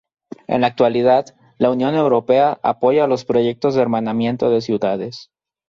[0.47, 1.27] En la actualidad,
[1.59, 5.29] la Unión Europea apoya los proyectos de hermanamiento de ciudades.